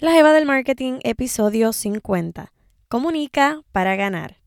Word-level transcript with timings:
La 0.00 0.12
Jeva 0.12 0.32
del 0.32 0.46
Marketing, 0.46 0.94
episodio 1.04 1.74
50. 1.74 2.54
Comunica 2.88 3.60
para 3.70 3.96
ganar. 3.96 4.38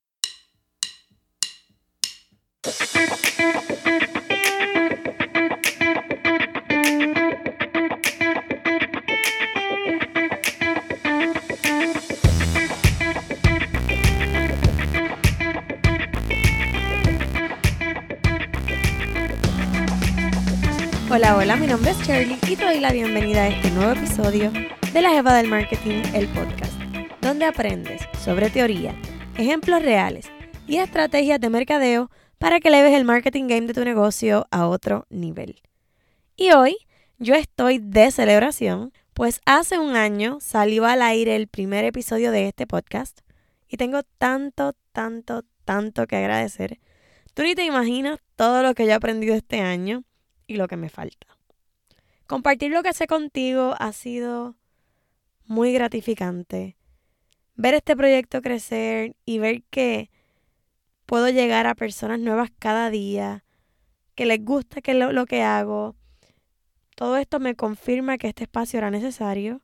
Hola, 21.11 21.37
hola, 21.37 21.55
mi 21.57 21.67
nombre 21.67 21.91
es 21.91 21.99
Shirley 21.99 22.39
y 22.49 22.55
te 22.55 22.65
doy 22.65 22.79
la 22.79 22.91
bienvenida 22.91 23.43
a 23.43 23.49
este 23.49 23.69
nuevo 23.69 23.91
episodio 23.91 24.51
de 24.93 25.01
La 25.01 25.09
Jeva 25.09 25.33
del 25.33 25.47
Marketing, 25.47 26.03
el 26.13 26.27
podcast, 26.27 26.79
donde 27.19 27.45
aprendes 27.45 28.03
sobre 28.23 28.51
teoría, 28.51 28.95
ejemplos 29.35 29.81
reales 29.81 30.29
y 30.67 30.77
estrategias 30.77 31.41
de 31.41 31.49
mercadeo 31.49 32.11
para 32.37 32.59
que 32.59 32.69
leves 32.69 32.93
el 32.93 33.03
marketing 33.03 33.47
game 33.47 33.65
de 33.65 33.73
tu 33.73 33.83
negocio 33.83 34.45
a 34.51 34.67
otro 34.67 35.07
nivel. 35.09 35.63
Y 36.35 36.51
hoy 36.51 36.77
yo 37.17 37.33
estoy 37.33 37.79
de 37.79 38.11
celebración, 38.11 38.93
pues 39.15 39.41
hace 39.47 39.79
un 39.79 39.95
año 39.95 40.37
salió 40.39 40.85
al 40.85 41.01
aire 41.01 41.35
el 41.35 41.47
primer 41.47 41.85
episodio 41.85 42.29
de 42.29 42.47
este 42.47 42.67
podcast 42.67 43.21
y 43.67 43.77
tengo 43.77 44.03
tanto, 44.19 44.73
tanto, 44.91 45.41
tanto 45.65 46.05
que 46.05 46.17
agradecer. 46.17 46.79
Tú 47.33 47.41
ni 47.41 47.55
te 47.55 47.65
imaginas 47.65 48.19
todo 48.35 48.61
lo 48.61 48.75
que 48.75 48.85
yo 48.85 48.91
he 48.91 48.93
aprendido 48.93 49.33
este 49.33 49.59
año 49.59 50.03
y 50.45 50.57
lo 50.57 50.67
que 50.67 50.77
me 50.77 50.89
falta. 50.89 51.25
Compartir 52.27 52.69
lo 52.69 52.83
que 52.83 52.93
sé 52.93 53.07
contigo 53.07 53.73
ha 53.79 53.91
sido 53.91 54.55
muy 55.45 55.73
gratificante. 55.73 56.77
Ver 57.55 57.75
este 57.75 57.95
proyecto 57.95 58.41
crecer 58.41 59.15
y 59.25 59.39
ver 59.39 59.63
que 59.69 60.09
puedo 61.05 61.29
llegar 61.29 61.67
a 61.67 61.75
personas 61.75 62.19
nuevas 62.19 62.49
cada 62.59 62.89
día, 62.89 63.43
que 64.15 64.25
les 64.25 64.43
gusta 64.43 64.81
que 64.81 64.93
lo, 64.93 65.11
lo 65.11 65.25
que 65.25 65.43
hago. 65.43 65.95
Todo 66.95 67.17
esto 67.17 67.39
me 67.39 67.55
confirma 67.55 68.17
que 68.17 68.27
este 68.27 68.43
espacio 68.43 68.77
era 68.77 68.91
necesario. 68.91 69.61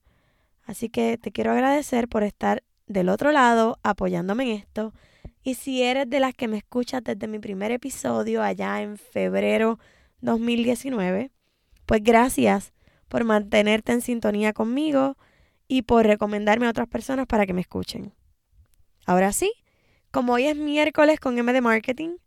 Así 0.64 0.90
que 0.90 1.18
te 1.18 1.32
quiero 1.32 1.52
agradecer 1.52 2.08
por 2.08 2.24
estar 2.24 2.64
del 2.86 3.10
otro 3.10 3.32
lado 3.32 3.80
apoyándome 3.84 4.44
en 4.44 4.50
esto. 4.52 4.94
Y 5.44 5.56
si 5.56 5.84
eres 5.84 6.10
de 6.10 6.20
las 6.20 6.34
que 6.34 6.48
me 6.48 6.58
escuchas 6.58 7.04
desde 7.04 7.28
mi 7.28 7.40
primer 7.40 7.72
episodio 7.72 8.44
allá 8.44 8.82
en 8.82 8.98
febrero 8.98 9.80
2019, 10.22 11.32
pues 11.86 12.04
gracias 12.04 12.74
por 13.08 13.24
mantenerte 13.24 13.94
en 13.94 14.02
sintonía 14.02 14.54
conmigo 14.54 15.18
y 15.70 15.84
por 15.84 16.06
recomendarme 16.06 16.66
a 16.66 16.72
otras 16.72 16.90
personas 16.90 17.28
para 17.28 17.46
que 17.46 17.54
me 17.54 17.62
escuchen. 17.62 18.12
Ahora 19.06 19.32
sí, 19.32 19.54
como 20.12 20.34
hoy 20.34 20.48
es 20.48 20.58
miércoles 20.58 21.20
con 21.20 21.38
M 21.38 21.54
de 21.54 21.62
Marketing, 21.62 22.18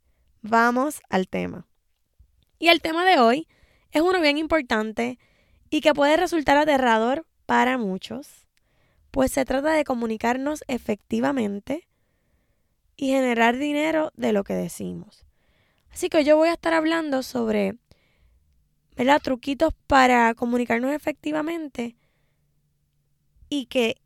vamos 0.40 1.02
al 1.10 1.28
tema. 1.28 1.66
Y 2.60 2.68
el 2.68 2.80
tema 2.80 3.04
de 3.04 3.18
hoy 3.18 3.48
es 3.90 4.00
uno 4.00 4.20
bien 4.20 4.38
importante 4.38 5.18
y 5.68 5.80
que 5.80 5.92
puede 5.92 6.16
resultar 6.16 6.56
aterrador 6.56 7.26
para 7.44 7.78
muchos, 7.78 8.46
pues 9.10 9.32
se 9.32 9.44
trata 9.44 9.72
de 9.72 9.84
comunicarnos 9.84 10.62
efectivamente 10.68 11.88
y 12.96 13.08
generar 13.08 13.58
dinero 13.58 14.12
de 14.14 14.32
lo 14.32 14.44
que 14.44 14.54
decimos. 14.54 15.26
Así 15.90 16.08
que 16.08 16.22
yo 16.22 16.36
voy 16.36 16.48
a 16.48 16.54
estar 16.54 16.74
hablando 16.74 17.24
sobre 17.24 17.74
¿verdad? 18.96 19.20
truquitos 19.20 19.74
para 19.88 20.32
comunicarnos 20.34 20.92
efectivamente 20.92 21.96
y 23.52 23.66
que 23.66 24.00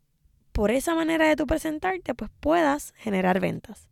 por 0.51 0.71
esa 0.71 0.93
manera 0.93 1.25
de 1.25 1.37
tu 1.37 1.47
presentarte 1.47 2.13
pues 2.13 2.29
puedas 2.41 2.93
generar 2.97 3.39
ventas. 3.39 3.87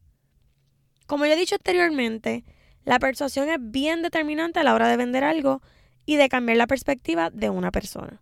Como 1.07 1.25
ya 1.25 1.31
he 1.31 1.37
dicho 1.37 1.55
anteriormente, 1.55 2.43
la 2.83 2.99
persuasión 2.99 3.47
es 3.47 3.59
bien 3.61 4.01
determinante 4.01 4.59
a 4.59 4.65
la 4.65 4.73
hora 4.73 4.89
de 4.89 4.97
vender 4.97 5.23
algo 5.23 5.61
y 6.05 6.17
de 6.17 6.27
cambiar 6.27 6.57
la 6.57 6.67
perspectiva 6.67 7.29
de 7.29 7.49
una 7.49 7.71
persona. 7.71 8.21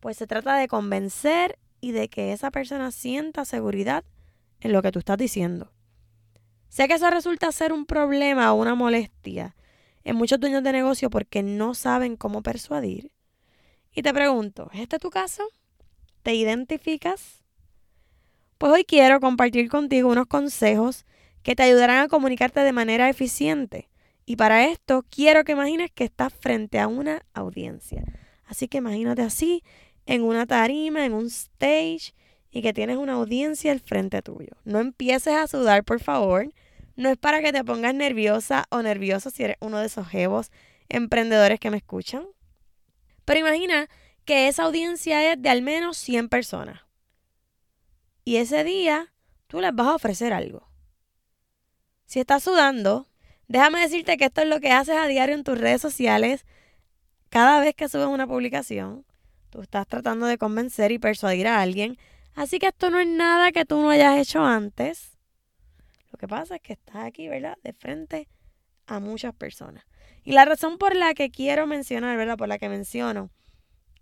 Pues 0.00 0.16
se 0.16 0.26
trata 0.26 0.56
de 0.56 0.66
convencer 0.66 1.58
y 1.82 1.92
de 1.92 2.08
que 2.08 2.32
esa 2.32 2.50
persona 2.50 2.92
sienta 2.92 3.44
seguridad 3.44 4.02
en 4.60 4.72
lo 4.72 4.80
que 4.80 4.90
tú 4.90 5.00
estás 5.00 5.18
diciendo. 5.18 5.70
Sé 6.70 6.88
que 6.88 6.94
eso 6.94 7.10
resulta 7.10 7.52
ser 7.52 7.74
un 7.74 7.84
problema 7.84 8.50
o 8.54 8.56
una 8.56 8.74
molestia 8.74 9.54
en 10.02 10.16
muchos 10.16 10.40
dueños 10.40 10.62
de 10.62 10.72
negocio 10.72 11.10
porque 11.10 11.42
no 11.42 11.74
saben 11.74 12.16
cómo 12.16 12.42
persuadir. 12.42 13.12
Y 13.94 14.00
te 14.00 14.14
pregunto, 14.14 14.70
¿es 14.72 14.80
este 14.80 14.98
tu 14.98 15.10
caso? 15.10 15.46
¿Te 16.24 16.34
identificas? 16.34 17.44
Pues 18.56 18.72
hoy 18.72 18.84
quiero 18.84 19.20
compartir 19.20 19.68
contigo 19.68 20.08
unos 20.08 20.26
consejos 20.26 21.04
que 21.42 21.54
te 21.54 21.64
ayudarán 21.64 21.98
a 21.98 22.08
comunicarte 22.08 22.60
de 22.60 22.72
manera 22.72 23.10
eficiente. 23.10 23.90
Y 24.24 24.36
para 24.36 24.66
esto 24.66 25.04
quiero 25.10 25.44
que 25.44 25.52
imagines 25.52 25.90
que 25.90 26.04
estás 26.04 26.32
frente 26.32 26.78
a 26.78 26.88
una 26.88 27.26
audiencia. 27.34 28.04
Así 28.46 28.68
que 28.68 28.78
imagínate 28.78 29.20
así, 29.20 29.62
en 30.06 30.22
una 30.22 30.46
tarima, 30.46 31.04
en 31.04 31.12
un 31.12 31.26
stage, 31.26 32.14
y 32.50 32.62
que 32.62 32.72
tienes 32.72 32.96
una 32.96 33.12
audiencia 33.12 33.70
al 33.70 33.80
frente 33.80 34.22
tuyo. 34.22 34.56
No 34.64 34.80
empieces 34.80 35.34
a 35.34 35.46
sudar, 35.46 35.84
por 35.84 36.00
favor. 36.00 36.54
No 36.96 37.10
es 37.10 37.18
para 37.18 37.42
que 37.42 37.52
te 37.52 37.64
pongas 37.64 37.94
nerviosa 37.94 38.64
o 38.70 38.80
nervioso 38.80 39.28
si 39.28 39.44
eres 39.44 39.58
uno 39.60 39.78
de 39.78 39.88
esos 39.88 40.08
jevos 40.08 40.50
emprendedores 40.88 41.60
que 41.60 41.70
me 41.70 41.76
escuchan. 41.76 42.24
Pero 43.26 43.40
imagina 43.40 43.90
que 44.24 44.48
esa 44.48 44.64
audiencia 44.64 45.32
es 45.32 45.40
de 45.40 45.50
al 45.50 45.62
menos 45.62 45.96
100 45.98 46.28
personas. 46.28 46.80
Y 48.24 48.36
ese 48.36 48.64
día 48.64 49.12
tú 49.46 49.60
les 49.60 49.74
vas 49.74 49.88
a 49.88 49.94
ofrecer 49.94 50.32
algo. 50.32 50.68
Si 52.06 52.20
estás 52.20 52.42
sudando, 52.42 53.06
déjame 53.48 53.80
decirte 53.80 54.16
que 54.16 54.26
esto 54.26 54.42
es 54.42 54.48
lo 54.48 54.60
que 54.60 54.70
haces 54.70 54.96
a 54.96 55.06
diario 55.06 55.34
en 55.34 55.44
tus 55.44 55.58
redes 55.58 55.80
sociales. 55.80 56.46
Cada 57.28 57.60
vez 57.60 57.74
que 57.74 57.88
subes 57.88 58.06
una 58.06 58.26
publicación, 58.26 59.04
tú 59.50 59.62
estás 59.62 59.86
tratando 59.86 60.26
de 60.26 60.38
convencer 60.38 60.92
y 60.92 60.98
persuadir 60.98 61.46
a 61.46 61.60
alguien. 61.60 61.98
Así 62.34 62.58
que 62.58 62.68
esto 62.68 62.90
no 62.90 62.98
es 62.98 63.06
nada 63.06 63.52
que 63.52 63.64
tú 63.64 63.80
no 63.80 63.90
hayas 63.90 64.18
hecho 64.18 64.44
antes. 64.44 65.18
Lo 66.10 66.18
que 66.18 66.28
pasa 66.28 66.56
es 66.56 66.62
que 66.62 66.74
estás 66.74 67.04
aquí, 67.04 67.28
¿verdad? 67.28 67.58
De 67.62 67.72
frente 67.72 68.28
a 68.86 69.00
muchas 69.00 69.34
personas. 69.34 69.84
Y 70.22 70.32
la 70.32 70.44
razón 70.44 70.78
por 70.78 70.96
la 70.96 71.14
que 71.14 71.30
quiero 71.30 71.66
mencionar, 71.66 72.16
¿verdad? 72.16 72.36
Por 72.36 72.48
la 72.48 72.58
que 72.58 72.68
menciono 72.68 73.30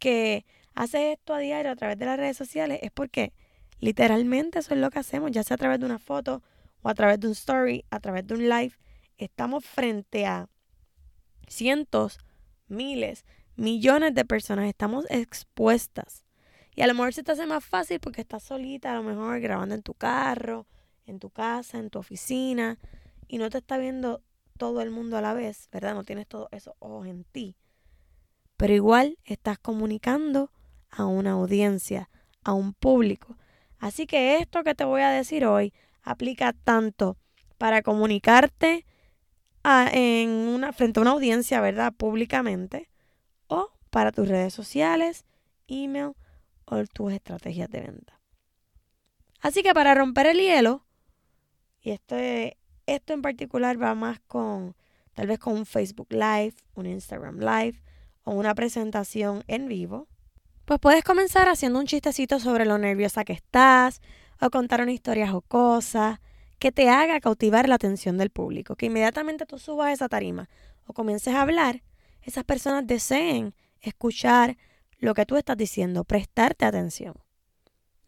que 0.02 0.44
haces 0.74 1.16
esto 1.16 1.32
a 1.32 1.38
diario 1.38 1.70
a 1.70 1.76
través 1.76 1.96
de 1.96 2.06
las 2.06 2.18
redes 2.18 2.36
sociales 2.36 2.80
es 2.82 2.90
porque 2.90 3.32
literalmente 3.78 4.58
eso 4.58 4.74
es 4.74 4.80
lo 4.80 4.90
que 4.90 4.98
hacemos, 4.98 5.30
ya 5.30 5.44
sea 5.44 5.54
a 5.54 5.58
través 5.58 5.78
de 5.78 5.86
una 5.86 6.00
foto 6.00 6.42
o 6.82 6.88
a 6.88 6.94
través 6.94 7.20
de 7.20 7.28
un 7.28 7.34
story, 7.34 7.84
a 7.88 8.00
través 8.00 8.26
de 8.26 8.34
un 8.34 8.48
live. 8.48 8.72
Estamos 9.16 9.64
frente 9.64 10.26
a 10.26 10.48
cientos, 11.46 12.18
miles, 12.66 13.24
millones 13.54 14.12
de 14.12 14.24
personas, 14.24 14.66
estamos 14.66 15.06
expuestas. 15.08 16.24
Y 16.74 16.82
a 16.82 16.88
lo 16.88 16.94
mejor 16.94 17.14
se 17.14 17.22
te 17.22 17.30
hace 17.30 17.46
más 17.46 17.64
fácil 17.64 18.00
porque 18.00 18.22
estás 18.22 18.42
solita, 18.42 18.90
a 18.90 18.96
lo 18.96 19.04
mejor 19.04 19.38
grabando 19.38 19.76
en 19.76 19.82
tu 19.82 19.94
carro, 19.94 20.66
en 21.06 21.20
tu 21.20 21.30
casa, 21.30 21.78
en 21.78 21.90
tu 21.90 22.00
oficina, 22.00 22.76
y 23.28 23.38
no 23.38 23.50
te 23.50 23.58
está 23.58 23.78
viendo 23.78 24.20
todo 24.58 24.80
el 24.80 24.90
mundo 24.90 25.16
a 25.16 25.20
la 25.20 25.32
vez, 25.32 25.68
¿verdad? 25.70 25.94
No 25.94 26.02
tienes 26.02 26.26
todos 26.26 26.48
esos 26.50 26.74
ojos 26.80 27.06
en 27.06 27.22
ti 27.22 27.54
pero 28.62 28.74
igual 28.74 29.18
estás 29.24 29.58
comunicando 29.58 30.52
a 30.88 31.04
una 31.04 31.32
audiencia, 31.32 32.08
a 32.44 32.52
un 32.52 32.74
público. 32.74 33.36
Así 33.80 34.06
que 34.06 34.36
esto 34.36 34.62
que 34.62 34.76
te 34.76 34.84
voy 34.84 35.00
a 35.02 35.10
decir 35.10 35.44
hoy 35.46 35.74
aplica 36.04 36.52
tanto 36.52 37.16
para 37.58 37.82
comunicarte 37.82 38.86
en 39.64 40.30
una, 40.30 40.72
frente 40.72 41.00
a 41.00 41.02
una 41.02 41.10
audiencia, 41.10 41.60
¿verdad? 41.60 41.92
Públicamente, 41.92 42.88
o 43.48 43.72
para 43.90 44.12
tus 44.12 44.28
redes 44.28 44.54
sociales, 44.54 45.24
email 45.66 46.12
o 46.64 46.84
tus 46.84 47.12
estrategias 47.12 47.68
de 47.68 47.80
venta. 47.80 48.20
Así 49.40 49.64
que 49.64 49.74
para 49.74 49.92
romper 49.92 50.26
el 50.26 50.38
hielo, 50.38 50.86
y 51.80 51.90
esto, 51.90 52.14
esto 52.86 53.12
en 53.12 53.22
particular 53.22 53.82
va 53.82 53.96
más 53.96 54.20
con 54.20 54.76
tal 55.14 55.26
vez 55.26 55.40
con 55.40 55.54
un 55.54 55.66
Facebook 55.66 56.12
Live, 56.12 56.54
un 56.74 56.86
Instagram 56.86 57.40
Live, 57.40 57.82
o 58.24 58.32
una 58.32 58.54
presentación 58.54 59.44
en 59.46 59.68
vivo, 59.68 60.08
pues 60.64 60.78
puedes 60.80 61.04
comenzar 61.04 61.48
haciendo 61.48 61.78
un 61.78 61.86
chistecito 61.86 62.38
sobre 62.38 62.64
lo 62.64 62.78
nerviosa 62.78 63.24
que 63.24 63.32
estás 63.32 64.00
o 64.40 64.50
contar 64.50 64.80
una 64.80 64.92
historia 64.92 65.28
jocosa 65.28 66.20
que 66.58 66.72
te 66.72 66.88
haga 66.88 67.20
cautivar 67.20 67.68
la 67.68 67.74
atención 67.74 68.18
del 68.18 68.30
público, 68.30 68.76
que 68.76 68.86
inmediatamente 68.86 69.46
tú 69.46 69.58
subas 69.58 69.92
esa 69.92 70.08
tarima 70.08 70.48
o 70.86 70.92
comiences 70.92 71.34
a 71.34 71.42
hablar, 71.42 71.82
esas 72.22 72.44
personas 72.44 72.86
deseen 72.86 73.54
escuchar 73.80 74.56
lo 74.98 75.14
que 75.14 75.26
tú 75.26 75.36
estás 75.36 75.56
diciendo, 75.56 76.04
prestarte 76.04 76.64
atención. 76.64 77.14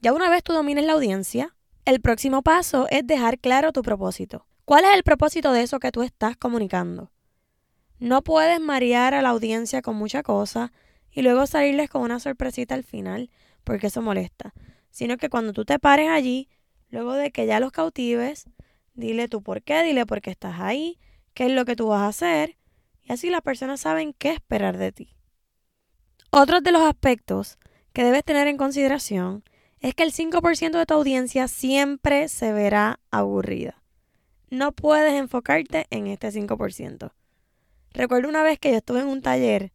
Ya 0.01 0.13
una 0.13 0.31
vez 0.31 0.45
tú 0.45 0.53
domines 0.53 0.85
la 0.85 0.93
audiencia, 0.93 1.57
el 1.85 2.01
próximo 2.01 2.43
paso 2.43 2.87
es 2.91 3.07
dejar 3.07 3.39
claro 3.39 3.73
tu 3.73 3.83
propósito. 3.83 4.47
¿Cuál 4.65 4.85
es 4.85 4.95
el 4.95 5.03
propósito 5.03 5.53
de 5.53 5.63
eso 5.63 5.81
que 5.81 5.91
tú 5.91 6.03
estás 6.03 6.37
comunicando? 6.37 7.11
No 8.05 8.21
puedes 8.21 8.61
marear 8.61 9.15
a 9.15 9.23
la 9.23 9.31
audiencia 9.31 9.81
con 9.81 9.97
mucha 9.97 10.23
cosa 10.23 10.73
y 11.11 11.23
luego 11.23 11.47
salirles 11.47 11.89
con 11.89 12.03
una 12.03 12.21
sorpresita 12.21 12.75
al 12.75 12.85
final, 12.85 13.31
porque 13.65 13.87
eso 13.87 14.03
molesta, 14.03 14.53
sino 14.91 15.17
que 15.17 15.31
cuando 15.31 15.55
tú 15.55 15.65
te 15.65 15.79
pares 15.79 16.11
allí, 16.11 16.51
luego 16.91 17.15
de 17.15 17.31
que 17.31 17.47
ya 17.47 17.61
los 17.61 17.73
cautives, 17.73 18.45
dile 18.93 19.27
tu 19.27 19.43
por 19.43 19.63
qué, 19.63 19.83
dile 19.83 20.05
por 20.05 20.21
qué 20.21 20.33
estás 20.33 20.61
ahí, 20.61 20.99
qué 21.33 21.47
es 21.47 21.53
lo 21.53 21.65
que 21.65 21.77
tú 21.77 21.87
vas 21.87 22.03
a 22.03 22.09
hacer, 22.09 22.59
y 23.03 23.11
así 23.11 23.31
las 23.31 23.41
personas 23.41 23.81
saben 23.81 24.13
qué 24.13 24.33
esperar 24.33 24.77
de 24.77 24.93
ti. 24.93 25.17
Otro 26.29 26.61
de 26.61 26.73
los 26.73 26.83
aspectos 26.83 27.59
que 27.95 28.05
debes 28.05 28.23
tener 28.23 28.49
en 28.49 28.59
consideración 28.59 29.45
es 29.81 29.95
que 29.95 30.03
el 30.03 30.13
5% 30.13 30.77
de 30.77 30.85
tu 30.85 30.93
audiencia 30.93 31.49
siempre 31.49 32.29
se 32.29 32.53
verá 32.53 33.01
aburrida. 33.11 33.83
No 34.51 34.73
puedes 34.73 35.15
enfocarte 35.15 35.87
en 35.89 36.09
este 36.09 36.31
5%. 36.31 37.15
Recuerdo 37.95 38.29
una 38.29 38.43
vez 38.43 38.59
que 38.59 38.73
yo 38.73 38.77
estuve 38.77 39.01
en 39.01 39.07
un 39.07 39.23
taller 39.23 39.73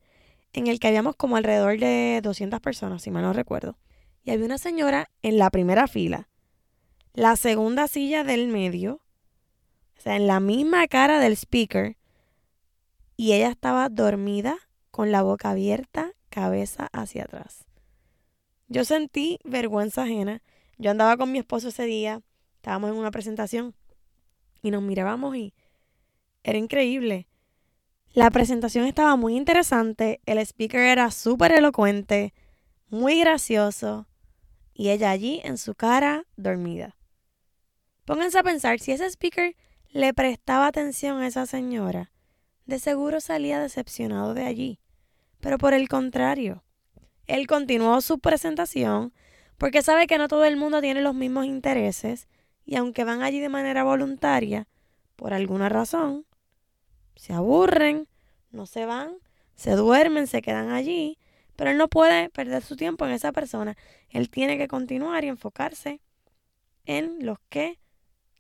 en 0.53 0.67
el 0.67 0.79
que 0.79 0.89
habíamos 0.89 1.15
como 1.15 1.37
alrededor 1.37 1.79
de 1.79 2.19
200 2.21 2.59
personas, 2.59 3.01
si 3.01 3.11
mal 3.11 3.23
no 3.23 3.33
recuerdo. 3.33 3.77
Y 4.23 4.31
había 4.31 4.45
una 4.45 4.57
señora 4.57 5.09
en 5.21 5.37
la 5.37 5.49
primera 5.49 5.87
fila, 5.87 6.27
la 7.13 7.37
segunda 7.37 7.87
silla 7.87 8.23
del 8.23 8.49
medio, 8.49 9.01
o 9.97 10.01
sea, 10.01 10.17
en 10.17 10.27
la 10.27 10.39
misma 10.39 10.87
cara 10.87 11.19
del 11.19 11.33
speaker, 11.33 11.95
y 13.15 13.33
ella 13.33 13.49
estaba 13.49 13.89
dormida 13.89 14.57
con 14.91 15.11
la 15.11 15.23
boca 15.23 15.51
abierta, 15.51 16.11
cabeza 16.29 16.89
hacia 16.91 17.23
atrás. 17.23 17.65
Yo 18.67 18.85
sentí 18.85 19.39
vergüenza 19.43 20.03
ajena. 20.03 20.41
Yo 20.77 20.91
andaba 20.91 21.17
con 21.17 21.31
mi 21.31 21.39
esposo 21.39 21.69
ese 21.69 21.83
día, 21.85 22.21
estábamos 22.55 22.91
en 22.91 22.97
una 22.97 23.11
presentación 23.11 23.73
y 24.61 24.71
nos 24.71 24.81
mirábamos 24.83 25.35
y 25.35 25.53
era 26.43 26.57
increíble. 26.57 27.27
La 28.13 28.31
presentación 28.31 28.85
estaba 28.85 29.15
muy 29.15 29.37
interesante, 29.37 30.19
el 30.25 30.39
speaker 30.39 30.81
era 30.81 31.11
súper 31.11 31.51
elocuente, 31.51 32.33
muy 32.89 33.19
gracioso 33.19 34.07
y 34.73 34.89
ella 34.89 35.11
allí 35.11 35.41
en 35.43 35.59
su 35.59 35.75
cara 35.75 36.25
dormida. 36.35 36.95
Pónganse 38.05 38.39
a 38.39 38.43
pensar, 38.43 38.79
si 38.79 38.93
ese 38.93 39.05
speaker 39.05 39.55
le 39.91 40.11
prestaba 40.15 40.65
atención 40.65 41.19
a 41.19 41.27
esa 41.27 41.45
señora, 41.45 42.11
de 42.65 42.79
seguro 42.79 43.21
salía 43.21 43.59
decepcionado 43.59 44.33
de 44.33 44.45
allí. 44.45 44.79
Pero 45.39 45.59
por 45.59 45.75
el 45.75 45.87
contrario, 45.87 46.63
él 47.27 47.45
continuó 47.45 48.01
su 48.01 48.17
presentación 48.17 49.13
porque 49.59 49.83
sabe 49.83 50.07
que 50.07 50.17
no 50.17 50.27
todo 50.27 50.45
el 50.45 50.57
mundo 50.57 50.81
tiene 50.81 51.01
los 51.01 51.13
mismos 51.13 51.45
intereses 51.45 52.27
y 52.65 52.75
aunque 52.75 53.03
van 53.03 53.21
allí 53.21 53.39
de 53.39 53.49
manera 53.49 53.83
voluntaria, 53.83 54.67
por 55.15 55.33
alguna 55.33 55.69
razón, 55.69 56.25
se 57.19 57.33
aburren, 57.33 58.07
no 58.49 58.65
se 58.65 58.85
van, 58.85 59.17
se 59.53 59.71
duermen, 59.71 60.25
se 60.25 60.41
quedan 60.41 60.71
allí, 60.71 61.17
pero 61.57 61.69
él 61.69 61.77
no 61.77 61.89
puede 61.89 62.29
perder 62.29 62.63
su 62.63 62.77
tiempo 62.77 63.05
en 63.05 63.11
esa 63.11 63.33
persona. 63.33 63.75
Él 64.09 64.29
tiene 64.29 64.57
que 64.57 64.69
continuar 64.69 65.25
y 65.25 65.27
enfocarse 65.27 65.99
en 66.85 67.17
los 67.25 67.37
que 67.49 67.77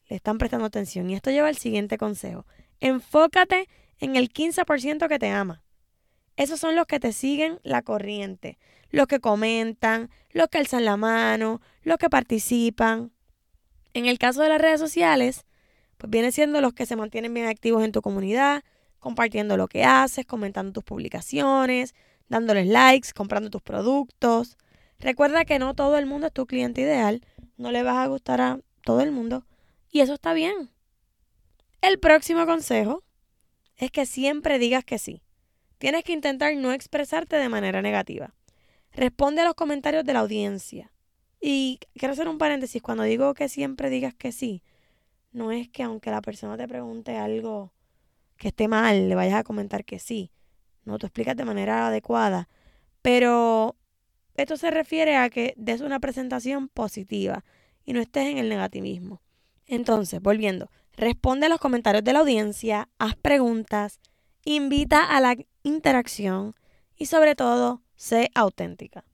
le 0.07 0.15
están 0.15 0.37
prestando 0.37 0.65
atención. 0.65 1.09
Y 1.09 1.15
esto 1.15 1.29
lleva 1.29 1.49
al 1.49 1.57
siguiente 1.57 1.97
consejo. 1.97 2.45
Enfócate 2.79 3.67
en 3.99 4.15
el 4.15 4.31
15% 4.31 5.09
que 5.09 5.19
te 5.19 5.29
ama. 5.29 5.61
Esos 6.37 6.61
son 6.61 6.77
los 6.77 6.85
que 6.85 7.01
te 7.01 7.11
siguen 7.11 7.59
la 7.63 7.81
corriente, 7.81 8.57
los 8.91 9.07
que 9.07 9.19
comentan, 9.19 10.09
los 10.31 10.47
que 10.47 10.59
alzan 10.59 10.85
la 10.85 10.95
mano, 10.95 11.59
los 11.83 11.97
que 11.97 12.09
participan. 12.09 13.11
En 13.93 14.05
el 14.05 14.17
caso 14.17 14.41
de 14.41 14.47
las 14.47 14.61
redes 14.61 14.79
sociales, 14.79 15.45
pues 15.99 16.09
viene 16.09 16.31
siendo 16.31 16.61
los 16.61 16.71
que 16.71 16.85
se 16.85 16.95
mantienen 16.95 17.33
bien 17.33 17.47
activos 17.47 17.83
en 17.83 17.91
tu 17.91 18.01
comunidad, 18.01 18.63
compartiendo 18.99 19.57
lo 19.57 19.67
que 19.67 19.83
haces, 19.83 20.25
comentando 20.25 20.71
tus 20.71 20.85
publicaciones, 20.85 21.93
dándoles 22.29 22.67
likes, 22.67 23.09
comprando 23.13 23.49
tus 23.49 23.61
productos. 23.61 24.57
Recuerda 24.97 25.43
que 25.43 25.59
no 25.59 25.73
todo 25.73 25.97
el 25.97 26.05
mundo 26.05 26.27
es 26.27 26.33
tu 26.33 26.45
cliente 26.45 26.79
ideal, 26.79 27.21
no 27.57 27.73
le 27.73 27.83
vas 27.83 27.97
a 27.97 28.07
gustar 28.07 28.39
a 28.39 28.59
todo 28.81 29.01
el 29.01 29.11
mundo 29.11 29.45
y 29.91 29.99
eso 29.99 30.13
está 30.13 30.31
bien. 30.31 30.69
El 31.81 31.99
próximo 31.99 32.45
consejo 32.45 33.03
es 33.75 33.91
que 33.91 34.05
siempre 34.05 34.57
digas 34.57 34.85
que 34.85 34.99
sí. 34.99 35.21
Tienes 35.79 36.05
que 36.05 36.13
intentar 36.13 36.55
no 36.55 36.71
expresarte 36.71 37.35
de 37.35 37.49
manera 37.49 37.81
negativa. 37.81 38.33
Responde 38.93 39.41
a 39.41 39.45
los 39.45 39.53
comentarios 39.53 40.05
de 40.05 40.13
la 40.13 40.19
audiencia. 40.19 40.93
Y 41.41 41.79
quiero 41.93 42.13
hacer 42.13 42.29
un 42.29 42.37
paréntesis, 42.37 42.81
cuando 42.81 43.03
digo 43.03 43.33
que 43.33 43.49
siempre 43.49 43.89
digas 43.89 44.13
que 44.13 44.31
sí, 44.31 44.63
no 45.31 45.51
es 45.51 45.69
que 45.69 45.83
aunque 45.83 46.11
la 46.11 46.21
persona 46.21 46.57
te 46.57 46.67
pregunte 46.67 47.17
algo 47.17 47.73
que 48.37 48.49
esté 48.49 48.67
mal, 48.67 49.09
le 49.09 49.15
vayas 49.15 49.35
a 49.35 49.43
comentar 49.43 49.85
que 49.85 49.99
sí. 49.99 50.31
No, 50.85 50.97
tú 50.97 51.05
explicas 51.05 51.35
de 51.35 51.45
manera 51.45 51.87
adecuada. 51.87 52.47
Pero 53.01 53.75
esto 54.35 54.57
se 54.57 54.71
refiere 54.71 55.17
a 55.17 55.29
que 55.29 55.53
des 55.57 55.81
una 55.81 55.99
presentación 55.99 56.69
positiva 56.69 57.43
y 57.85 57.93
no 57.93 57.99
estés 57.99 58.27
en 58.27 58.37
el 58.37 58.49
negativismo. 58.49 59.21
Entonces, 59.67 60.21
volviendo, 60.21 60.71
responde 60.93 61.45
a 61.45 61.49
los 61.49 61.59
comentarios 61.59 62.03
de 62.03 62.13
la 62.13 62.19
audiencia, 62.19 62.89
haz 62.97 63.15
preguntas, 63.15 63.99
invita 64.45 65.03
a 65.03 65.19
la 65.21 65.35
interacción 65.63 66.55
y 66.95 67.05
sobre 67.05 67.35
todo, 67.35 67.81
sé 67.95 68.31
auténtica. 68.33 69.05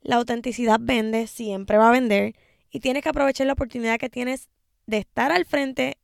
La 0.00 0.16
autenticidad 0.16 0.78
vende, 0.80 1.26
siempre 1.26 1.78
va 1.78 1.88
a 1.88 1.92
vender 1.92 2.34
y 2.70 2.80
tienes 2.80 3.02
que 3.02 3.08
aprovechar 3.08 3.46
la 3.46 3.52
oportunidad 3.52 3.98
que 3.98 4.08
tienes 4.08 4.48
de 4.86 4.98
estar 4.98 5.32
al 5.32 5.44
frente 5.44 5.98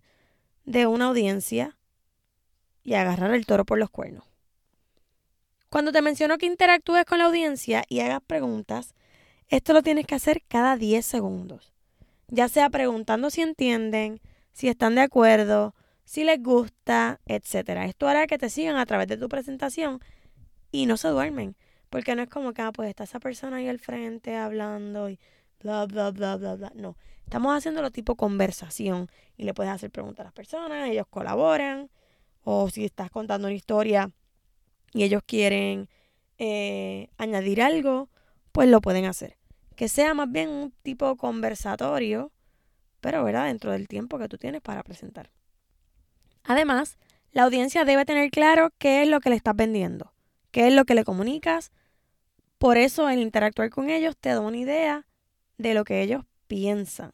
de 0.65 0.87
una 0.87 1.07
audiencia 1.07 1.77
y 2.83 2.95
agarrar 2.95 3.35
el 3.35 3.47
toro 3.47 3.65
por 3.65 3.79
los 3.79 3.91
cuernos. 3.91 4.25
Cuando 5.71 5.93
te 5.93 6.03
menciono 6.03 6.39
que 6.39 6.47
interactúes 6.47 7.05
con 7.05 7.19
la 7.19 7.27
audiencia 7.27 7.85
y 7.89 8.01
hagas 8.01 8.23
preguntas, 8.27 8.95
esto 9.49 9.73
lo 9.73 9.83
tienes 9.83 10.07
que 10.07 10.15
hacer 10.15 10.43
cada 10.49 10.77
10 10.77 11.05
segundos. 11.05 11.73
Ya 12.29 12.49
sea 12.49 12.71
preguntando 12.71 13.31
si 13.31 13.43
entienden, 13.43 14.21
si 14.53 14.69
están 14.69 14.95
de 14.95 15.03
acuerdo, 15.03 15.75
si 16.05 16.25
les 16.25 16.43
gusta, 16.43 17.21
etc. 17.27 17.85
Esto 17.87 18.09
hará 18.09 18.27
que 18.27 18.39
te 18.39 18.49
sigan 18.49 18.77
a 18.77 18.87
través 18.87 19.09
de 19.09 19.19
tu 19.19 19.29
presentación 19.29 20.01
y 20.71 20.87
no 20.87 20.97
se 20.97 21.09
duermen. 21.09 21.57
Porque 21.91 22.15
no 22.15 22.23
es 22.23 22.29
como 22.29 22.53
que, 22.53 22.63
ah, 22.63 22.73
pues 22.73 22.89
está 22.89 23.05
esa 23.05 23.21
persona 23.21 23.59
ahí 23.59 23.69
al 23.69 23.79
frente 23.79 24.37
hablando 24.37 25.09
y 25.09 25.19
bla, 25.61 25.87
bla, 25.87 26.11
bla, 26.11 26.37
bla, 26.37 26.55
bla. 26.55 26.73
No, 26.75 26.97
estamos 27.25 27.57
haciéndolo 27.57 27.91
tipo 27.91 28.17
conversación 28.17 29.09
y 29.37 29.45
le 29.45 29.55
puedes 29.55 29.73
hacer 29.73 29.91
preguntas 29.91 30.21
a 30.21 30.25
las 30.25 30.33
personas, 30.33 30.89
ellos 30.89 31.07
colaboran. 31.09 31.91
O 32.45 32.71
si 32.71 32.85
estás 32.85 33.11
contando 33.11 33.47
una 33.49 33.55
historia 33.55 34.11
y 34.93 35.03
ellos 35.03 35.23
quieren 35.27 35.89
eh, 36.39 37.09
añadir 37.19 37.61
algo, 37.61 38.09
pues 38.53 38.69
lo 38.69 38.81
pueden 38.81 39.05
hacer. 39.05 39.37
Que 39.77 39.89
sea 39.89 40.15
más 40.15 40.31
bien 40.31 40.49
un 40.49 40.73
tipo 40.83 41.17
conversatorio, 41.17 42.33
pero 43.01 43.23
¿verdad? 43.23 43.47
dentro 43.47 43.73
del 43.73 43.87
tiempo 43.87 44.19
que 44.19 44.29
tú 44.29 44.39
tienes 44.39 44.63
para 44.63 44.83
presentar. 44.83 45.31
Además, 46.45 46.97
la 47.33 47.43
audiencia 47.43 47.85
debe 47.85 48.07
tener 48.07 48.31
claro 48.31 48.73
qué 48.79 49.03
es 49.03 49.09
lo 49.09 49.21
que 49.21 49.31
le 49.31 49.37
estás 49.37 49.55
vendiendo, 49.55 50.15
qué 50.51 50.69
es 50.69 50.75
lo 50.75 50.85
que 50.85 50.95
le 50.95 51.05
comunicas. 51.05 51.71
Por 52.57 52.79
eso 52.79 53.11
el 53.11 53.21
interactuar 53.21 53.69
con 53.71 53.91
ellos 53.91 54.17
te 54.17 54.31
da 54.31 54.41
una 54.41 54.57
idea 54.57 55.08
de 55.59 55.75
lo 55.75 55.85
que 55.85 56.03
ellos 56.03 56.25
piensan. 56.47 57.13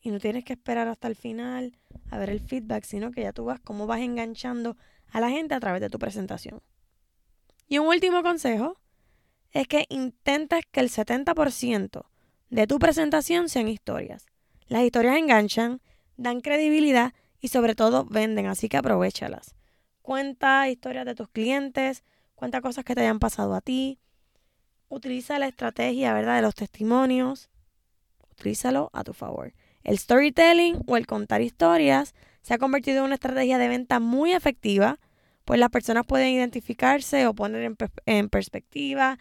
Y 0.00 0.10
no 0.10 0.18
tienes 0.18 0.44
que 0.44 0.54
esperar 0.54 0.88
hasta 0.88 1.08
el 1.08 1.14
final 1.14 1.78
a 2.10 2.18
ver 2.18 2.30
el 2.30 2.40
feedback, 2.40 2.84
sino 2.84 3.12
que 3.12 3.22
ya 3.22 3.32
tú 3.32 3.44
vas 3.44 3.60
cómo 3.60 3.86
vas 3.86 4.00
enganchando 4.00 4.76
a 5.10 5.20
la 5.20 5.30
gente 5.30 5.54
a 5.54 5.60
través 5.60 5.80
de 5.80 5.90
tu 5.90 5.98
presentación. 5.98 6.62
Y 7.68 7.78
un 7.78 7.86
último 7.86 8.22
consejo 8.22 8.80
es 9.52 9.68
que 9.68 9.86
intentes 9.90 10.64
que 10.70 10.80
el 10.80 10.88
70% 10.90 12.06
de 12.48 12.66
tu 12.66 12.78
presentación 12.78 13.48
sean 13.48 13.68
historias. 13.68 14.26
Las 14.66 14.82
historias 14.82 15.18
enganchan, 15.18 15.80
dan 16.16 16.40
credibilidad 16.40 17.12
y 17.40 17.48
sobre 17.48 17.74
todo 17.74 18.04
venden, 18.04 18.46
así 18.46 18.68
que 18.68 18.76
aprovechalas. 18.76 19.54
Cuenta 20.02 20.68
historias 20.68 21.04
de 21.04 21.14
tus 21.14 21.28
clientes, 21.28 22.04
cuenta 22.34 22.60
cosas 22.60 22.84
que 22.84 22.94
te 22.94 23.02
hayan 23.02 23.18
pasado 23.18 23.54
a 23.54 23.60
ti. 23.60 23.98
Utiliza 24.90 25.38
la 25.38 25.46
estrategia, 25.46 26.12
¿verdad?, 26.12 26.36
de 26.36 26.42
los 26.42 26.56
testimonios. 26.56 27.48
Utilízalo 28.32 28.90
a 28.92 29.04
tu 29.04 29.12
favor. 29.14 29.54
El 29.84 29.96
storytelling 29.98 30.82
o 30.86 30.96
el 30.96 31.06
contar 31.06 31.40
historias 31.40 32.14
se 32.42 32.54
ha 32.54 32.58
convertido 32.58 32.98
en 32.98 33.04
una 33.04 33.14
estrategia 33.14 33.58
de 33.58 33.68
venta 33.68 34.00
muy 34.00 34.32
efectiva, 34.32 34.98
pues 35.44 35.60
las 35.60 35.70
personas 35.70 36.06
pueden 36.06 36.30
identificarse 36.30 37.26
o 37.28 37.34
poner 37.34 37.76
en, 38.06 38.28
perspectiva 38.28 39.18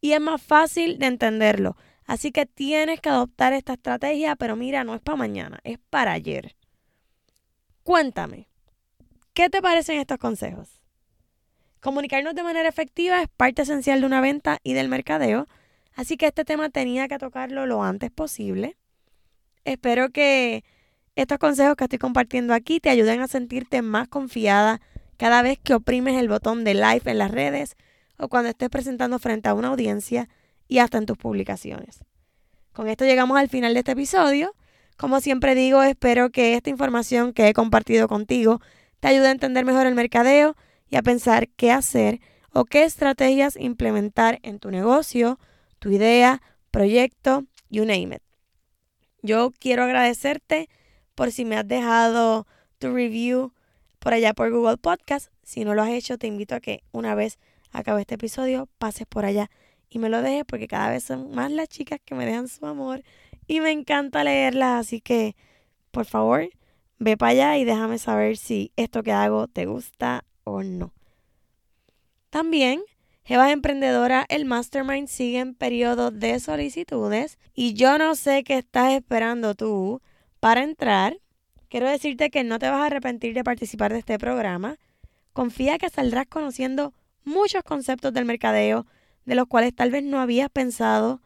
y 0.00 0.12
es 0.12 0.20
más 0.20 0.40
fácil 0.40 0.98
de 0.98 1.06
entenderlo. 1.06 1.76
Así 2.06 2.32
que 2.32 2.46
tienes 2.46 3.00
que 3.00 3.10
adoptar 3.10 3.52
esta 3.52 3.74
estrategia, 3.74 4.34
pero 4.34 4.56
mira, 4.56 4.82
no 4.82 4.94
es 4.94 5.02
para 5.02 5.16
mañana, 5.16 5.60
es 5.62 5.78
para 5.90 6.12
ayer. 6.12 6.56
Cuéntame, 7.82 8.48
¿qué 9.34 9.50
te 9.50 9.60
parecen 9.60 9.98
estos 9.98 10.18
consejos? 10.18 10.81
Comunicarnos 11.82 12.36
de 12.36 12.44
manera 12.44 12.68
efectiva 12.68 13.20
es 13.22 13.28
parte 13.28 13.62
esencial 13.62 14.00
de 14.00 14.06
una 14.06 14.20
venta 14.20 14.60
y 14.62 14.72
del 14.72 14.88
mercadeo, 14.88 15.48
así 15.96 16.16
que 16.16 16.28
este 16.28 16.44
tema 16.44 16.70
tenía 16.70 17.08
que 17.08 17.18
tocarlo 17.18 17.66
lo 17.66 17.82
antes 17.82 18.12
posible. 18.12 18.76
Espero 19.64 20.10
que 20.10 20.62
estos 21.16 21.38
consejos 21.38 21.74
que 21.74 21.82
estoy 21.82 21.98
compartiendo 21.98 22.54
aquí 22.54 22.78
te 22.78 22.88
ayuden 22.88 23.20
a 23.20 23.26
sentirte 23.26 23.82
más 23.82 24.06
confiada 24.06 24.80
cada 25.16 25.42
vez 25.42 25.58
que 25.58 25.74
oprimes 25.74 26.20
el 26.20 26.28
botón 26.28 26.62
de 26.62 26.74
live 26.74 27.02
en 27.04 27.18
las 27.18 27.32
redes 27.32 27.74
o 28.16 28.28
cuando 28.28 28.50
estés 28.50 28.70
presentando 28.70 29.18
frente 29.18 29.48
a 29.48 29.54
una 29.54 29.66
audiencia 29.66 30.28
y 30.68 30.78
hasta 30.78 30.98
en 30.98 31.06
tus 31.06 31.18
publicaciones. 31.18 32.04
Con 32.72 32.88
esto 32.88 33.04
llegamos 33.04 33.36
al 33.36 33.48
final 33.48 33.74
de 33.74 33.80
este 33.80 33.92
episodio. 33.92 34.54
Como 34.96 35.20
siempre 35.20 35.56
digo, 35.56 35.82
espero 35.82 36.30
que 36.30 36.54
esta 36.54 36.70
información 36.70 37.32
que 37.32 37.48
he 37.48 37.52
compartido 37.52 38.06
contigo 38.06 38.60
te 39.00 39.08
ayude 39.08 39.26
a 39.26 39.32
entender 39.32 39.64
mejor 39.64 39.86
el 39.86 39.96
mercadeo 39.96 40.54
y 40.92 40.96
a 40.96 41.02
pensar 41.02 41.48
qué 41.48 41.72
hacer 41.72 42.20
o 42.52 42.66
qué 42.66 42.84
estrategias 42.84 43.56
implementar 43.56 44.38
en 44.42 44.58
tu 44.58 44.70
negocio, 44.70 45.38
tu 45.78 45.90
idea, 45.90 46.42
proyecto, 46.70 47.46
you 47.70 47.86
name 47.86 48.14
it. 48.14 48.22
Yo 49.22 49.52
quiero 49.58 49.84
agradecerte 49.84 50.68
por 51.14 51.32
si 51.32 51.46
me 51.46 51.56
has 51.56 51.66
dejado 51.66 52.46
tu 52.78 52.92
review 52.92 53.54
por 54.00 54.12
allá 54.12 54.34
por 54.34 54.50
Google 54.50 54.76
Podcast. 54.76 55.32
Si 55.42 55.64
no 55.64 55.74
lo 55.74 55.82
has 55.82 55.88
hecho, 55.88 56.18
te 56.18 56.26
invito 56.26 56.54
a 56.54 56.60
que 56.60 56.84
una 56.92 57.14
vez 57.14 57.38
acabe 57.70 58.02
este 58.02 58.16
episodio, 58.16 58.68
pases 58.76 59.06
por 59.06 59.24
allá 59.24 59.50
y 59.88 59.98
me 59.98 60.10
lo 60.10 60.20
dejes 60.20 60.44
porque 60.44 60.68
cada 60.68 60.90
vez 60.90 61.04
son 61.04 61.34
más 61.34 61.50
las 61.50 61.70
chicas 61.70 62.00
que 62.04 62.14
me 62.14 62.26
dejan 62.26 62.48
su 62.48 62.66
amor 62.66 63.02
y 63.46 63.60
me 63.60 63.70
encanta 63.70 64.24
leerlas. 64.24 64.80
Así 64.86 65.00
que, 65.00 65.36
por 65.90 66.04
favor, 66.04 66.50
ve 66.98 67.16
para 67.16 67.30
allá 67.30 67.56
y 67.56 67.64
déjame 67.64 67.96
saber 67.96 68.36
si 68.36 68.72
esto 68.76 69.02
que 69.02 69.12
hago 69.12 69.48
te 69.48 69.64
gusta 69.64 70.26
o 70.44 70.62
no. 70.62 70.92
También, 72.30 72.82
Jeva 73.24 73.52
Emprendedora, 73.52 74.26
el 74.28 74.44
Mastermind 74.44 75.08
sigue 75.08 75.38
en 75.38 75.54
periodo 75.54 76.10
de 76.10 76.40
solicitudes 76.40 77.38
y 77.54 77.74
yo 77.74 77.98
no 77.98 78.14
sé 78.14 78.42
qué 78.42 78.58
estás 78.58 78.92
esperando 78.92 79.54
tú 79.54 80.00
para 80.40 80.62
entrar. 80.62 81.18
Quiero 81.68 81.88
decirte 81.88 82.30
que 82.30 82.42
no 82.42 82.58
te 82.58 82.68
vas 82.68 82.80
a 82.80 82.86
arrepentir 82.86 83.34
de 83.34 83.44
participar 83.44 83.92
de 83.92 84.00
este 84.00 84.18
programa. 84.18 84.78
Confía 85.32 85.78
que 85.78 85.88
saldrás 85.88 86.26
conociendo 86.26 86.94
muchos 87.24 87.62
conceptos 87.62 88.12
del 88.12 88.24
mercadeo 88.24 88.86
de 89.24 89.34
los 89.34 89.46
cuales 89.46 89.74
tal 89.74 89.90
vez 89.90 90.02
no 90.02 90.20
habías 90.20 90.50
pensado 90.50 91.20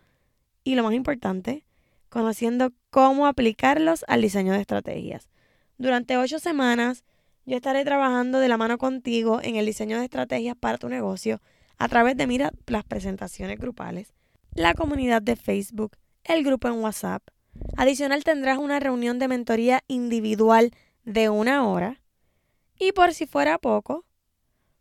y 0.65 0.75
lo 0.75 0.83
más 0.83 0.95
importante, 0.95 1.65
conociendo 2.09 2.73
cómo 2.91 3.27
aplicarlos 3.27 4.05
al 4.09 4.23
diseño 4.23 4.53
de 4.53 4.61
estrategias. 4.61 5.29
Durante 5.79 6.17
ocho 6.17 6.39
semanas 6.39 7.05
yo 7.47 7.57
estaré 7.57 7.85
trabajando 7.85 8.41
de 8.41 8.49
la 8.49 8.57
mano 8.57 8.77
contigo 8.77 9.41
en 9.41 9.55
el 9.55 9.67
diseño 9.67 9.99
de 9.99 10.05
estrategias 10.05 10.57
para 10.57 10.79
tu 10.79 10.89
negocio 10.89 11.41
a 11.79 11.89
través 11.89 12.17
de 12.17 12.27
mira 12.27 12.53
las 12.67 12.85
presentaciones 12.85 13.59
grupales, 13.59 14.15
la 14.55 14.75
comunidad 14.75 15.23
de 15.23 15.37
Facebook, 15.37 15.97
el 16.25 16.43
grupo 16.43 16.67
en 16.69 16.83
WhatsApp. 16.83 17.23
Adicional 17.77 18.25
tendrás 18.25 18.59
una 18.59 18.81
reunión 18.81 19.19
de 19.19 19.29
mentoría 19.29 19.85
individual 19.87 20.73
de 21.05 21.29
una 21.29 21.67
hora. 21.69 22.01
Y 22.79 22.93
por 22.93 23.15
si 23.15 23.27
fuera 23.27 23.59
poco, 23.59 24.05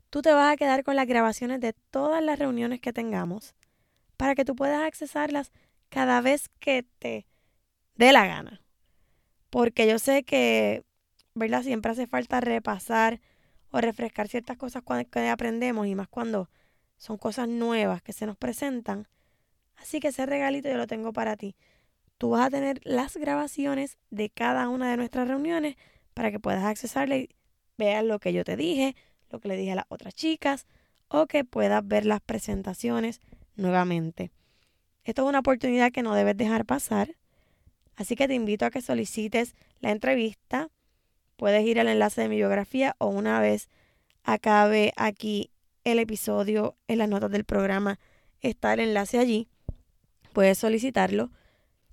tú 0.09 0.21
te 0.21 0.31
vas 0.31 0.51
a 0.51 0.57
quedar 0.57 0.83
con 0.83 0.95
las 0.95 1.07
grabaciones 1.07 1.59
de 1.59 1.73
todas 1.91 2.23
las 2.23 2.39
reuniones 2.39 2.79
que 2.79 2.93
tengamos 2.93 3.53
para 4.17 4.33
que 4.33 4.45
tú 4.45 4.55
puedas 4.55 4.81
accesarlas 4.81 5.51
cada 5.89 6.21
vez 6.21 6.49
que 6.59 6.83
te 6.99 7.27
dé 7.95 8.11
la 8.11 8.25
gana. 8.25 8.61
Porque 9.49 9.87
yo 9.87 9.99
sé 9.99 10.23
que, 10.23 10.83
¿verdad? 11.35 11.63
Siempre 11.63 11.91
hace 11.91 12.07
falta 12.07 12.39
repasar 12.39 13.19
o 13.69 13.81
refrescar 13.81 14.29
ciertas 14.29 14.57
cosas 14.57 14.83
que 15.11 15.27
aprendemos 15.27 15.85
y 15.85 15.93
más 15.93 16.07
cuando 16.07 16.49
son 16.97 17.17
cosas 17.17 17.49
nuevas 17.49 18.01
que 18.01 18.13
se 18.13 18.25
nos 18.25 18.37
presentan. 18.37 19.07
Así 19.75 19.99
que 19.99 20.07
ese 20.07 20.25
regalito 20.25 20.69
yo 20.69 20.77
lo 20.77 20.87
tengo 20.87 21.11
para 21.11 21.35
ti. 21.35 21.55
Tú 22.17 22.29
vas 22.29 22.47
a 22.47 22.49
tener 22.49 22.79
las 22.85 23.17
grabaciones 23.17 23.97
de 24.09 24.29
cada 24.29 24.69
una 24.69 24.89
de 24.89 24.95
nuestras 24.95 25.27
reuniones 25.27 25.75
para 26.13 26.31
que 26.31 26.39
puedas 26.39 26.63
accesarle 26.63 27.17
y 27.17 27.29
veas 27.77 28.05
lo 28.05 28.19
que 28.19 28.31
yo 28.31 28.45
te 28.45 28.55
dije, 28.55 28.95
lo 29.29 29.41
que 29.41 29.49
le 29.49 29.57
dije 29.57 29.73
a 29.73 29.75
las 29.75 29.85
otras 29.89 30.15
chicas 30.15 30.65
o 31.09 31.27
que 31.27 31.43
puedas 31.43 31.85
ver 31.85 32.05
las 32.05 32.21
presentaciones 32.21 33.19
nuevamente. 33.57 34.31
Esto 35.03 35.23
es 35.23 35.29
una 35.29 35.39
oportunidad 35.39 35.91
que 35.91 36.01
no 36.01 36.15
debes 36.15 36.37
dejar 36.37 36.65
pasar. 36.65 37.17
Así 37.97 38.15
que 38.15 38.29
te 38.29 38.33
invito 38.33 38.65
a 38.65 38.71
que 38.71 38.81
solicites 38.81 39.53
la 39.81 39.91
entrevista. 39.91 40.69
Puedes 41.35 41.65
ir 41.65 41.79
al 41.79 41.87
enlace 41.87 42.21
de 42.21 42.29
mi 42.29 42.37
biografía 42.37 42.95
o 42.97 43.07
una 43.07 43.39
vez 43.39 43.69
acabe 44.23 44.93
aquí 44.95 45.51
el 45.83 45.99
episodio 45.99 46.75
en 46.87 46.97
las 46.97 47.09
notas 47.09 47.31
del 47.31 47.45
programa 47.45 47.99
está 48.41 48.73
el 48.73 48.79
enlace 48.79 49.19
allí. 49.19 49.47
Puedes 50.33 50.57
solicitarlo. 50.57 51.31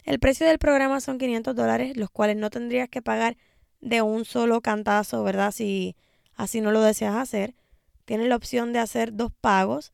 El 0.04 0.18
precio 0.18 0.46
del 0.46 0.58
programa 0.58 1.00
son 1.00 1.18
500 1.18 1.54
dólares, 1.54 1.96
los 1.96 2.11
cuales 2.11 2.37
no 2.37 2.50
tendrías 2.50 2.88
que 2.88 3.02
pagar 3.02 3.37
de 3.80 4.02
un 4.02 4.25
solo 4.25 4.61
cantazo, 4.61 5.22
¿verdad? 5.22 5.52
Si 5.52 5.96
así 6.34 6.61
no 6.61 6.72
lo 6.72 6.80
deseas 6.80 7.16
hacer. 7.16 7.54
Tienes 8.04 8.28
la 8.28 8.37
opción 8.37 8.72
de 8.72 8.80
hacer 8.80 9.14
dos 9.14 9.32
pagos 9.40 9.92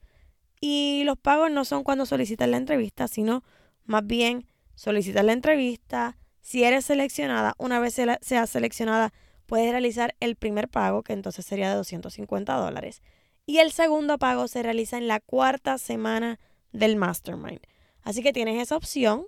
y 0.61 1.03
los 1.05 1.19
pagos 1.19 1.51
no 1.51 1.65
son 1.65 1.85
cuando 1.85 2.07
solicitas 2.07 2.49
la 2.49 2.57
entrevista, 2.57 3.07
sino 3.09 3.45
más 3.85 4.07
bien 4.07 4.47
solicitas 4.75 5.25
la 5.25 5.33
entrevista. 5.33 6.17
Si 6.41 6.65
eres 6.65 6.87
seleccionada, 6.87 7.55
una 7.59 7.81
vez 7.81 7.95
seas 7.95 8.51
seleccionada, 8.51 9.13
puedes 9.49 9.71
realizar 9.71 10.15
el 10.21 10.37
primer 10.37 10.69
pago, 10.69 11.03
que 11.03 11.15
entonces 11.15 11.47
sería 11.47 11.71
de 11.71 11.77
250 11.77 12.55
dólares. 12.55 13.03
Y 13.47 13.61
el 13.61 13.73
segundo 13.73 14.19
pago 14.19 14.47
se 14.47 14.63
realiza 14.63 14.99
en 14.99 15.09
la 15.09 15.21
cuarta 15.21 15.79
semana 15.79 16.39
del 16.73 16.97
mastermind. 16.97 17.61
Así 18.03 18.23
que 18.23 18.35
tienes 18.35 18.61
esa 18.61 18.77
opción. 18.77 19.25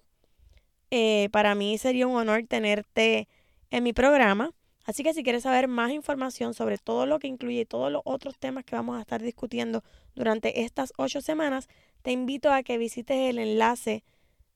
Eh, 0.91 1.31
para 1.33 1.55
mí 1.55 1.79
sería 1.79 2.07
un 2.07 2.17
honor 2.17 2.45
tenerte 2.47 3.29
en 3.71 3.83
mi 3.83 3.95
programa. 3.95 4.53
Así 4.85 5.03
que 5.03 5.15
si 5.15 5.23
quieres 5.23 5.45
saber 5.45 5.69
más 5.69 5.91
información 5.91 6.53
sobre 6.53 6.77
todo 6.77 7.07
lo 7.07 7.19
que 7.19 7.27
incluye 7.27 7.65
todos 7.65 7.91
los 7.91 8.03
otros 8.05 8.39
temas 8.39 8.65
que 8.65 8.77
vamos 8.77 8.99
a 8.99 9.01
estar 9.01 9.23
discutiendo 9.23 9.83
durante 10.15 10.63
estas 10.63 10.93
ocho 10.99 11.23
semanas, 11.23 11.67
te 12.03 12.13
invito 12.13 12.53
a 12.53 12.63
que 12.63 12.77
visites 12.77 13.31
el 13.31 13.39
enlace 13.39 14.05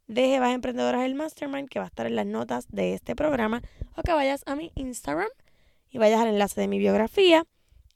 de 0.09 0.29
Jevas 0.29 0.55
Emprendedoras 0.55 1.01
del 1.01 1.15
Mastermind 1.15 1.71
que 1.71 1.79
va 1.79 1.87
a 1.87 1.89
estar 1.89 2.05
en 2.05 2.17
las 2.17 2.27
notas 2.27 2.67
de 2.69 2.93
este 2.93 3.17
programa 3.17 3.63
o 3.97 4.03
que 4.03 4.13
vayas 4.13 4.43
a 4.45 4.57
mi 4.57 4.73
Instagram 4.75 5.29
y 5.95 5.99
vayas 5.99 6.21
al 6.21 6.27
enlace 6.27 6.61
de 6.61 6.67
mi 6.67 6.81
biografía 6.81 7.47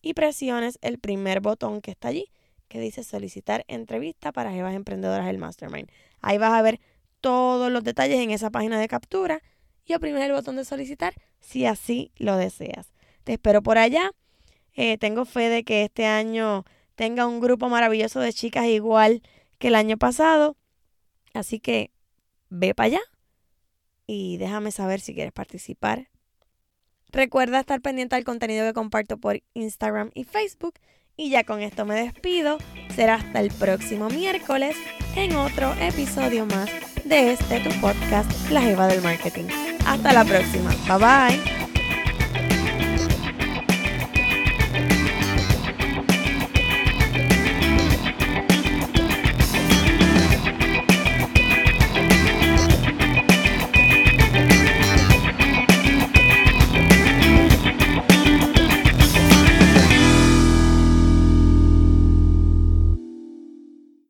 y 0.00 0.14
presiones 0.14 0.78
el 0.82 1.00
primer 1.00 1.40
botón 1.40 1.80
que 1.80 1.90
está 1.90 2.08
allí 2.08 2.30
que 2.68 2.78
dice 2.78 3.02
solicitar 3.02 3.64
entrevista 3.66 4.30
para 4.30 4.52
Jevas 4.52 4.74
Emprendedoras 4.74 5.26
del 5.26 5.38
Mastermind. 5.38 5.90
Ahí 6.20 6.38
vas 6.38 6.52
a 6.52 6.62
ver 6.62 6.78
todos 7.20 7.72
los 7.72 7.82
detalles 7.82 8.20
en 8.20 8.30
esa 8.30 8.50
página 8.50 8.78
de 8.78 8.86
captura 8.86 9.42
y 9.84 9.94
oprimir 9.94 10.22
el 10.22 10.32
botón 10.32 10.54
de 10.54 10.64
solicitar 10.64 11.14
si 11.40 11.66
así 11.66 12.12
lo 12.16 12.36
deseas. 12.36 12.92
Te 13.24 13.32
espero 13.32 13.62
por 13.62 13.78
allá. 13.78 14.12
Eh, 14.74 14.96
tengo 14.98 15.24
fe 15.24 15.48
de 15.48 15.64
que 15.64 15.82
este 15.82 16.06
año 16.06 16.64
tenga 16.94 17.26
un 17.26 17.40
grupo 17.40 17.68
maravilloso 17.68 18.20
de 18.20 18.32
chicas 18.32 18.66
igual 18.66 19.22
que 19.58 19.68
el 19.68 19.74
año 19.74 19.96
pasado. 19.96 20.56
Así 21.34 21.58
que 21.58 21.90
ve 22.48 22.76
para 22.76 22.86
allá 22.86 23.00
y 24.06 24.36
déjame 24.36 24.70
saber 24.70 25.00
si 25.00 25.14
quieres 25.14 25.32
participar. 25.32 26.08
Recuerda 27.10 27.60
estar 27.60 27.80
pendiente 27.80 28.16
al 28.16 28.24
contenido 28.24 28.66
que 28.66 28.74
comparto 28.74 29.18
por 29.18 29.40
Instagram 29.54 30.10
y 30.14 30.24
Facebook. 30.24 30.74
Y 31.16 31.30
ya 31.30 31.42
con 31.44 31.60
esto 31.60 31.84
me 31.84 31.96
despido. 31.96 32.58
Será 32.94 33.14
hasta 33.14 33.40
el 33.40 33.50
próximo 33.50 34.08
miércoles 34.08 34.76
en 35.16 35.34
otro 35.34 35.74
episodio 35.80 36.46
más 36.46 36.70
de 37.04 37.32
este 37.32 37.60
tu 37.60 37.70
podcast, 37.80 38.30
La 38.50 38.62
Jeva 38.62 38.86
del 38.86 39.02
Marketing. 39.02 39.46
Hasta 39.84 40.12
la 40.12 40.24
próxima. 40.24 40.70
Bye 40.86 40.98
bye. 40.98 41.57